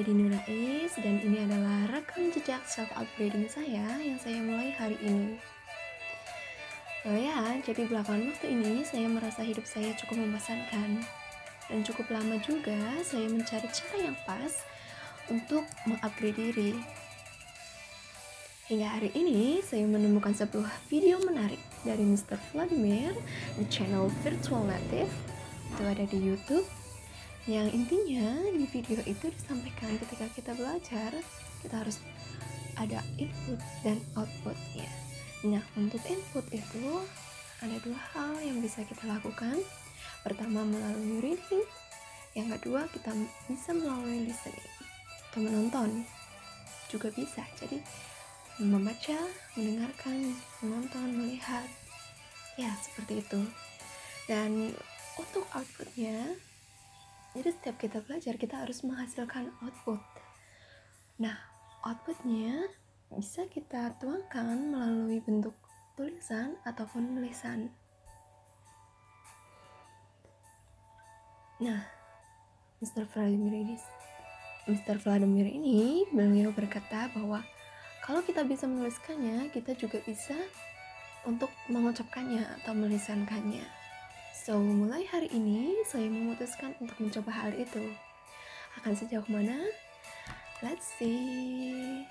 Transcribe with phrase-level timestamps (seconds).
[0.00, 5.36] saya Dini Rais dan ini adalah rekam jejak self-upgrading saya yang saya mulai hari ini.
[7.04, 11.04] Oh ya, jadi belakangan waktu ini saya merasa hidup saya cukup membosankan
[11.68, 14.64] dan cukup lama juga saya mencari cara yang pas
[15.28, 16.80] untuk mengupgrade diri.
[18.72, 22.40] Hingga hari ini saya menemukan sebuah video menarik dari Mr.
[22.56, 23.12] Vladimir
[23.60, 25.12] di channel Virtual Native
[25.76, 26.64] itu ada di YouTube
[27.48, 31.10] yang intinya di video itu disampaikan ketika kita belajar
[31.64, 31.96] kita harus
[32.76, 34.88] ada input dan outputnya.
[35.44, 36.88] Nah untuk input itu
[37.60, 39.60] ada dua hal yang bisa kita lakukan.
[40.24, 41.64] Pertama melalui reading.
[42.32, 43.12] Yang kedua kita
[43.48, 44.72] bisa melalui listening
[45.32, 46.04] atau menonton.
[46.88, 47.44] Juga bisa.
[47.60, 47.80] Jadi
[48.60, 49.16] membaca
[49.56, 51.68] mendengarkan menonton melihat.
[52.56, 53.40] Ya seperti itu.
[54.28, 54.72] Dan
[55.20, 56.36] untuk outputnya
[57.34, 60.02] jadi setiap kita belajar kita harus menghasilkan output
[61.20, 61.36] nah
[61.86, 62.66] outputnya
[63.14, 65.54] bisa kita tuangkan melalui bentuk
[65.94, 67.70] tulisan ataupun lisan
[71.60, 71.84] nah
[72.80, 73.04] Mr.
[73.12, 73.76] Vladimir ini
[74.64, 74.96] Mr.
[75.02, 77.44] Vladimir ini beliau berkata bahwa
[78.00, 80.34] kalau kita bisa menuliskannya kita juga bisa
[81.28, 83.79] untuk mengucapkannya atau melisankannya
[84.40, 87.92] So, mulai hari ini saya memutuskan untuk mencoba hal itu.
[88.80, 89.68] Akan sejauh mana?
[90.64, 92.08] Let's see.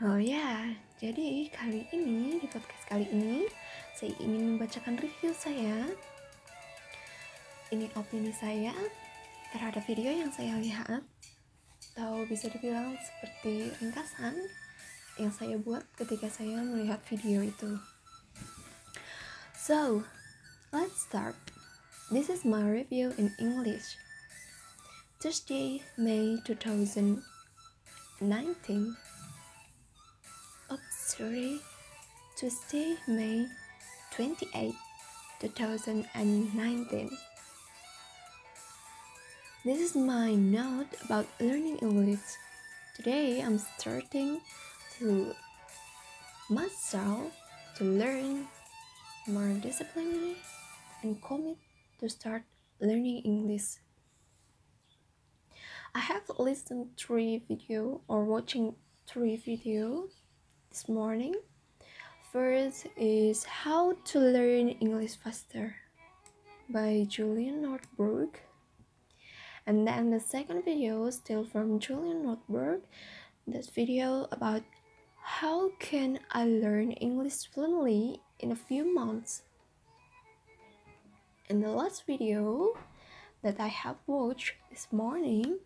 [0.00, 0.64] Oh ya,
[0.96, 3.44] jadi kali ini di podcast kali ini
[3.92, 5.92] saya ingin membacakan review saya.
[7.68, 8.72] Ini opini saya
[9.52, 11.04] terhadap video yang saya lihat
[11.92, 14.40] atau bisa dibilang seperti ringkasan
[15.20, 17.76] yang saya buat ketika saya melihat video itu.
[19.52, 20.08] So,
[20.72, 21.36] let's start.
[22.08, 24.00] This is my review in English.
[25.20, 27.20] Thursday, May 2019.
[31.10, 31.58] Sorry,
[32.36, 33.48] Tuesday, May
[34.14, 34.72] 28,
[35.40, 37.10] 2019.
[39.64, 42.22] This is my note about learning English.
[42.94, 44.40] Today I'm starting
[44.98, 45.34] to
[46.48, 47.34] myself
[47.78, 48.46] to learn
[49.26, 50.36] more disciplinary
[51.02, 51.58] and commit
[51.98, 52.44] to start
[52.78, 53.82] learning English.
[55.92, 58.76] I have listened three video or watching
[59.08, 60.19] three videos
[60.70, 61.34] this morning.
[62.32, 65.74] First is How to Learn English Faster
[66.68, 68.36] by Julian Nordberg.
[69.66, 72.82] And then the second video, is still from Julian Nordberg,
[73.48, 74.62] this video about
[75.20, 79.42] how can I learn English fluently in a few months.
[81.48, 82.78] And the last video
[83.42, 85.58] that I have watched this morning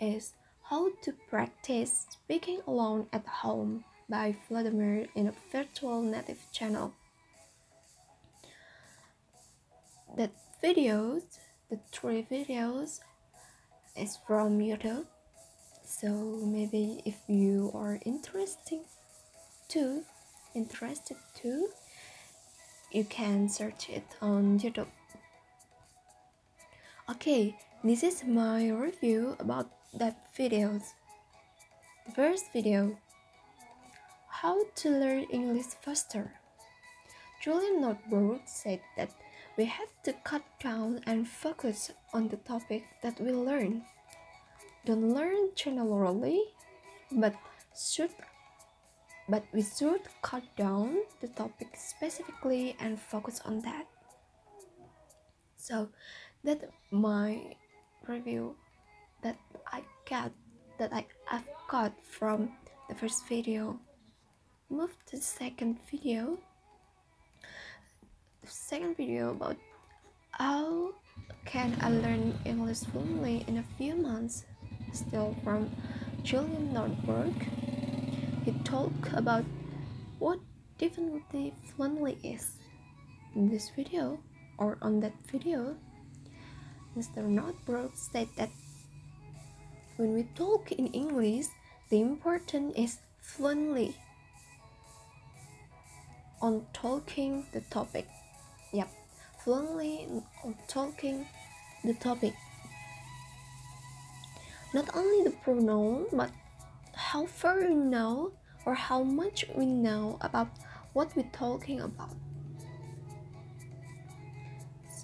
[0.00, 0.32] is
[0.74, 6.92] how to Practice Speaking Alone at Home by Vladimir in a virtual native channel.
[10.16, 10.30] The
[10.60, 11.22] videos,
[11.70, 12.98] the three videos,
[13.96, 15.06] is from YouTube.
[15.84, 16.08] So
[16.42, 18.80] maybe if you are interested
[19.68, 20.02] too,
[20.56, 21.68] interested too,
[22.90, 24.90] you can search it on YouTube.
[27.08, 27.54] Okay,
[27.84, 30.82] this is my review about that videos.
[32.06, 32.98] The first video
[34.28, 36.34] How to learn English faster.
[37.40, 39.10] Julian Nordberg said that
[39.56, 43.84] we have to cut down and focus on the topic that we learn.
[44.84, 46.42] Don't learn generally,
[47.12, 47.34] but
[47.78, 48.10] should
[49.28, 53.86] but we should cut down the topic specifically and focus on that.
[55.56, 55.88] So
[56.42, 57.56] that my
[58.06, 58.56] review
[59.24, 59.40] that
[59.72, 60.30] I got
[60.78, 62.52] that I, I've got from
[62.88, 63.80] the first video.
[64.70, 66.38] Move to the second video.
[68.42, 69.56] The second video about
[70.30, 70.92] how
[71.46, 74.44] can I learn English fluently in a few months.
[74.92, 75.70] Still from
[76.22, 77.34] Julian Nordberg.
[78.44, 79.44] He talked about
[80.18, 80.38] what
[80.78, 82.60] definitely fluently is.
[83.34, 84.20] In this video
[84.58, 85.76] or on that video,
[86.96, 87.24] Mr.
[87.26, 88.50] Nordberg said that
[89.96, 91.46] when we talk in English,
[91.90, 93.94] the important is fluently
[96.42, 98.08] on talking the topic.
[98.72, 98.90] Yep,
[99.44, 100.08] fluently
[100.42, 101.26] on talking
[101.84, 102.34] the topic.
[104.74, 106.30] Not only the pronoun, but
[106.94, 108.32] how far we know
[108.66, 110.48] or how much we know about
[110.92, 112.16] what we're talking about.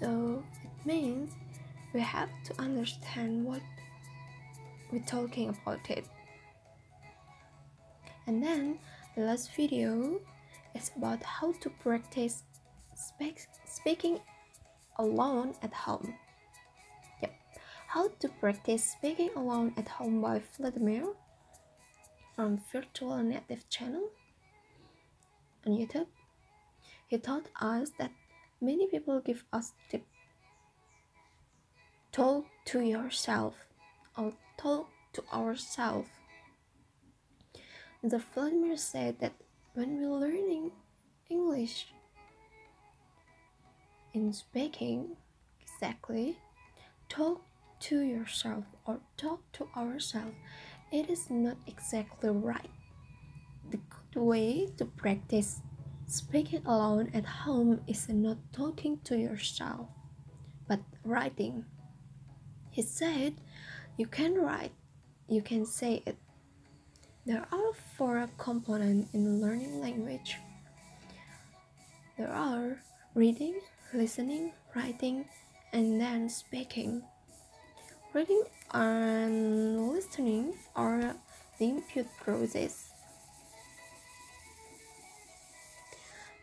[0.00, 1.32] So it means
[1.92, 3.60] we have to understand what
[4.90, 6.06] we're talking about it.
[8.26, 8.78] And then
[9.16, 10.20] the last video
[10.74, 12.42] is about how to practice
[12.94, 14.20] speak, speaking
[14.98, 16.14] alone at home.
[17.22, 17.34] Yep,
[17.88, 21.06] how to practice speaking alone at home by Vladimir
[22.34, 24.10] from Virtual Native Channel
[25.66, 26.06] on YouTube.
[27.08, 28.12] He taught us that
[28.60, 30.04] many people give us tips.
[32.12, 33.54] Talk to yourself
[34.18, 36.10] or talk to ourselves.
[38.02, 39.32] The Vladimir said that
[39.74, 40.72] when we're learning
[41.30, 41.86] English
[44.12, 45.16] in speaking
[45.60, 46.38] exactly,
[47.08, 47.42] talk
[47.80, 50.34] to yourself or talk to ourselves,
[50.90, 52.70] it is not exactly right.
[53.70, 53.78] The
[54.12, 55.60] good way to practice
[56.06, 59.88] speaking alone at home is not talking to yourself,
[60.66, 61.64] but writing.
[62.70, 63.34] He said
[63.98, 64.70] you can write,
[65.28, 66.16] you can say it.
[67.26, 70.36] There are four components in learning language.
[72.16, 72.78] There are
[73.14, 73.60] reading,
[73.92, 75.26] listening, writing,
[75.72, 77.02] and then speaking.
[78.14, 81.16] Reading and listening are
[81.58, 82.90] the input process.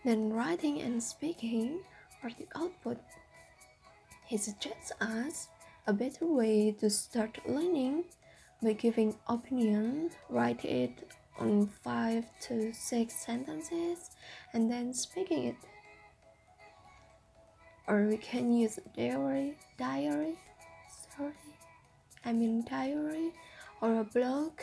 [0.03, 1.79] Then writing and speaking
[2.21, 2.97] are the output.
[4.25, 5.47] He suggests us
[5.87, 8.05] a better way to start learning
[8.61, 14.09] by giving opinion, write it on five to six sentences
[14.53, 15.55] and then speaking it.
[17.87, 20.39] Or we can use diary, diary,
[21.15, 21.33] sorry,
[22.23, 23.31] I mean diary
[23.79, 24.53] or a blog.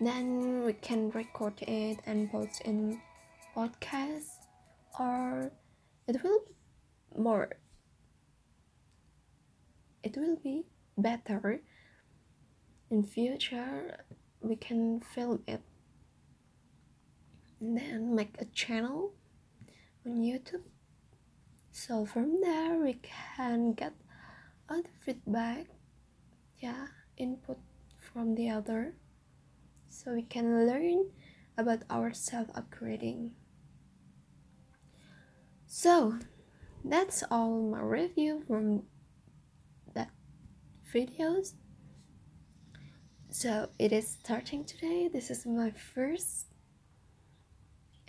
[0.00, 3.00] Then we can record it and post in
[3.56, 4.46] podcast
[5.00, 5.50] or
[6.06, 6.44] it will
[7.16, 7.48] more
[10.06, 10.64] it will be
[10.96, 11.60] better
[12.90, 14.04] in future
[14.40, 15.62] we can film it.
[17.60, 19.14] And then make a channel
[20.06, 20.62] on youtube.
[21.72, 23.94] So from there we can get
[24.68, 25.66] other feedback
[26.62, 26.86] yeah
[27.16, 27.58] input
[27.98, 28.94] from the other.
[29.88, 31.10] So we can learn
[31.58, 33.30] about our self upgrading
[35.66, 36.18] so
[36.84, 38.84] that's all my review from
[40.96, 41.52] videos.
[43.30, 45.08] So it is starting today.
[45.12, 46.46] This is my first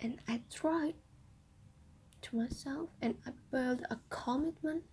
[0.00, 0.94] and i tried
[2.22, 4.84] to myself and i built a commitment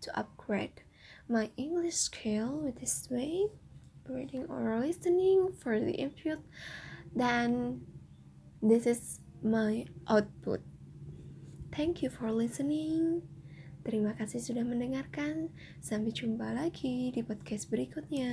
[0.00, 0.80] to upgrade
[1.28, 3.44] my english skill with this way
[4.08, 6.38] reading or listening for the input.
[7.14, 7.82] Then
[8.62, 10.60] this is my output.
[11.74, 13.22] Thank you for listening
[13.84, 15.52] Terima kasih sudah mendengarkan.
[15.84, 18.32] Sampai jumpa lagi di podcast berikutnya.